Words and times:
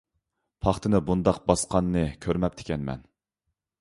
پاختىنى 0.65 1.01
بۇنداق 1.09 1.37
باسقاننى 1.51 2.03
كۆرمەپتىكەنمەن. 2.27 3.05